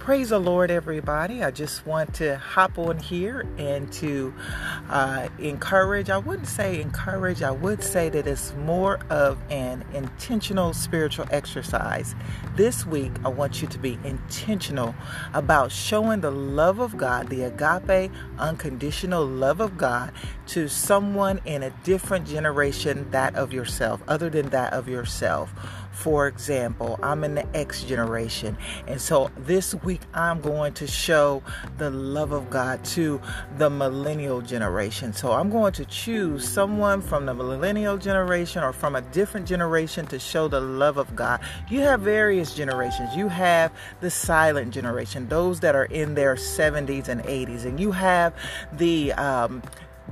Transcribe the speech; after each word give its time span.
Praise 0.00 0.30
the 0.30 0.38
Lord, 0.38 0.70
everybody. 0.70 1.44
I 1.44 1.50
just 1.50 1.86
want 1.86 2.14
to 2.14 2.38
hop 2.38 2.78
on 2.78 2.98
here 2.98 3.46
and 3.58 3.92
to 3.92 4.32
uh, 4.88 5.28
encourage. 5.38 6.08
I 6.08 6.16
wouldn't 6.16 6.48
say 6.48 6.80
encourage, 6.80 7.42
I 7.42 7.50
would 7.50 7.82
say 7.82 8.08
that 8.08 8.26
it's 8.26 8.54
more 8.54 8.98
of 9.10 9.36
an 9.50 9.84
intentional 9.92 10.72
spiritual 10.72 11.26
exercise. 11.30 12.14
This 12.56 12.86
week, 12.86 13.12
I 13.26 13.28
want 13.28 13.60
you 13.60 13.68
to 13.68 13.78
be 13.78 13.98
intentional 14.02 14.94
about 15.34 15.70
showing 15.70 16.22
the 16.22 16.32
love 16.32 16.78
of 16.78 16.96
God, 16.96 17.28
the 17.28 17.42
agape, 17.42 18.10
unconditional 18.38 19.26
love 19.26 19.60
of 19.60 19.76
God, 19.76 20.12
to 20.46 20.66
someone 20.66 21.42
in 21.44 21.62
a 21.62 21.70
different 21.84 22.26
generation, 22.26 23.06
that 23.10 23.34
of 23.34 23.52
yourself, 23.52 24.00
other 24.08 24.30
than 24.30 24.48
that 24.48 24.72
of 24.72 24.88
yourself. 24.88 25.52
For 25.92 26.26
example, 26.26 26.98
I'm 27.02 27.24
in 27.24 27.34
the 27.34 27.46
X 27.54 27.82
generation, 27.82 28.56
and 28.86 28.98
so 28.98 29.30
this 29.36 29.74
week 29.74 29.89
I'm 30.14 30.40
going 30.40 30.74
to 30.74 30.86
show 30.86 31.42
the 31.78 31.90
love 31.90 32.32
of 32.32 32.50
God 32.50 32.84
to 32.96 33.20
the 33.58 33.70
millennial 33.70 34.40
generation. 34.40 35.12
So 35.12 35.32
I'm 35.32 35.50
going 35.50 35.72
to 35.74 35.84
choose 35.84 36.46
someone 36.46 37.00
from 37.00 37.26
the 37.26 37.34
millennial 37.34 37.96
generation 37.96 38.62
or 38.62 38.72
from 38.72 38.94
a 38.94 39.00
different 39.00 39.46
generation 39.46 40.06
to 40.06 40.18
show 40.18 40.48
the 40.48 40.60
love 40.60 40.96
of 40.96 41.16
God. 41.16 41.40
You 41.68 41.80
have 41.80 42.00
various 42.00 42.54
generations. 42.54 43.16
You 43.16 43.28
have 43.28 43.72
the 44.00 44.10
silent 44.10 44.72
generation, 44.74 45.28
those 45.28 45.60
that 45.60 45.74
are 45.74 45.86
in 45.86 46.14
their 46.14 46.34
70s 46.34 47.08
and 47.08 47.22
80s, 47.22 47.64
and 47.64 47.80
you 47.80 47.92
have 47.92 48.34
the 48.72 49.12
um, 49.14 49.62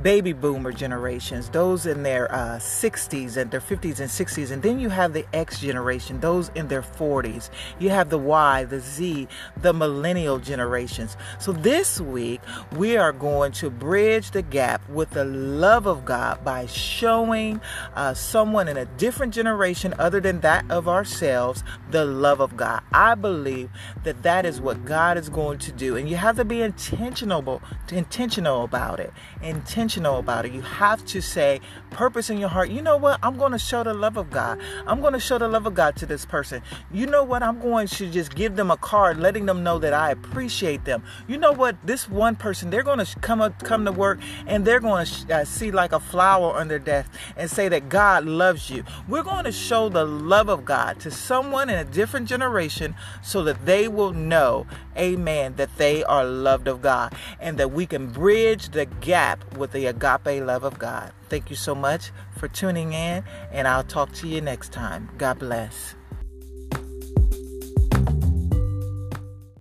baby 0.03 0.33
boomer 0.33 0.73
generations, 0.73 1.49
those 1.51 1.87
in 1.87 2.03
their 2.03 2.33
uh, 2.33 2.59
60s 2.59 3.37
and 3.37 3.51
their 3.51 3.61
50s 3.61 3.99
and 3.99 4.09
60s. 4.09 4.51
And 4.51 4.63
then 4.63 4.79
you 4.79 4.89
have 4.91 5.13
the 5.13 5.27
X 5.33 5.61
generation, 5.61 6.21
those 6.21 6.51
in 6.55 6.69
their 6.69 6.83
40s. 6.83 7.51
You 7.79 7.91
have 7.91 8.11
the 8.11 8.19
Y, 8.19 8.65
the 8.65 8.81
Z, 8.81 9.29
the 9.57 9.73
millennial 9.73 10.39
generations. 10.39 11.17
So 11.39 11.53
this 11.53 12.01
week, 12.01 12.41
we 12.77 12.97
are 12.97 13.13
going 13.13 13.53
to 13.53 13.71
bridge 13.71 14.31
the 14.31 14.43
gap 14.43 14.89
with 14.89 15.11
the 15.11 15.25
love 15.25 15.87
of 15.87 16.05
God 16.05 16.45
by 16.45 16.67
showing 16.67 17.61
uh, 17.95 18.15
someone 18.15 18.69
in 18.69 18.77
a 18.77 18.85
different 18.85 19.35
generation 19.35 19.95
other 19.99 20.21
than 20.21 20.41
that 20.41 20.65
of 20.71 20.87
ourselves 20.87 21.65
the 21.91 22.05
love 22.05 22.41
of 22.41 22.57
God. 22.57 22.83
I 22.93 23.15
believe 23.15 23.71
that 24.05 24.23
that 24.23 24.47
is 24.47 24.61
what 24.61 24.85
God 24.85 25.19
is 25.19 25.29
going 25.29 25.59
to 25.59 25.73
do. 25.73 25.97
And 25.97 26.09
you 26.09 26.17
have 26.17 26.37
to 26.37 26.45
be 26.45 26.63
intentional, 26.63 27.61
intentional 27.91 28.65
about 28.65 29.01
it. 29.01 29.13
Intentional 29.43 29.88
intentional 29.89 30.19
about 30.19 30.45
it. 30.45 30.53
You 30.53 30.61
have 30.61 31.03
to 31.07 31.23
say, 31.23 31.61
purpose 31.91 32.29
in 32.29 32.37
your 32.37 32.51
heart, 32.51 32.69
you 32.69 32.83
know 32.83 32.99
what? 32.99 33.19
I'm 33.23 33.39
going 33.39 33.53
to 33.53 33.59
show 33.59 33.83
the 33.83 33.95
love 33.95 34.19
of 34.19 34.31
God. 34.31 34.61
I'm 34.87 35.01
going 35.01 35.15
to 35.15 35.21
show 35.21 35.39
the 35.39 35.49
love 35.49 35.65
of 35.65 35.73
God 35.73 35.97
to 35.97 36.07
this 36.07 36.27
person. 36.27 36.61
You 36.93 37.07
know 37.07 37.25
what? 37.25 37.43
I'm 37.43 37.59
going 37.59 37.87
to 37.89 38.11
just 38.11 38.35
give 38.35 38.57
them 38.57 38.71
a 38.71 38.77
card 38.77 39.19
letting 39.19 39.47
them 39.47 39.63
know 39.63 39.79
that 39.79 39.95
I 39.95 40.11
appreciate 40.11 40.85
them. 40.85 41.03
You 41.27 41.39
know 41.39 41.53
what? 41.53 41.77
This 41.87 42.07
one 42.07 42.37
person, 42.37 42.69
they're 42.69 42.83
going 42.83 42.99
to 42.99 43.21
come 43.21 43.41
up, 43.41 43.63
come 43.65 43.87
to 43.87 43.93
work 43.93 44.21
and 44.47 44.67
they're 44.67 44.81
going 44.81 45.07
to 45.07 45.35
uh, 45.35 45.45
see 45.47 45.71
like 45.71 45.93
a 45.93 46.01
flower 46.01 46.53
on 46.53 46.69
their 46.69 46.79
desk 46.79 47.11
and 47.37 47.51
say 47.51 47.71
that 47.71 47.89
God 47.89 48.27
loves 48.27 48.69
you. 48.69 48.85
We're 49.09 49.23
going 49.23 49.45
to 49.45 49.53
show 49.53 49.89
the 49.89 50.05
love 50.05 50.51
of 50.51 50.67
God 50.67 51.01
to 51.01 51.11
someone 51.11 51.71
in 51.71 51.77
a 51.77 51.85
different 51.85 52.29
generation 52.29 52.95
so 53.23 53.43
that 53.45 53.65
they 53.65 53.89
will 53.89 54.13
know, 54.13 54.67
amen, 54.99 55.55
that 55.57 55.75
they 55.79 56.05
are 56.05 56.27
loved 56.27 56.69
of 56.69 56.83
God 56.83 57.15
and 57.41 57.57
that 57.57 57.73
we 57.73 57.87
can 57.87 58.09
bridge 58.09 58.69
the 58.71 58.85
gap 58.85 59.57
with 59.57 59.73
the 59.79 59.87
agape 59.87 60.45
love 60.45 60.65
of 60.65 60.77
God. 60.77 61.13
Thank 61.29 61.51
you 61.51 61.57
so 61.57 61.73
much 61.73 62.11
for 62.37 62.49
tuning 62.49 62.95
in, 62.95 63.23
and 63.53 63.69
I'll 63.69 63.85
talk 63.85 64.13
to 64.15 64.27
you 64.27 64.41
next 64.41 64.73
time. 64.73 65.09
God 65.19 65.39
bless. 65.39 65.95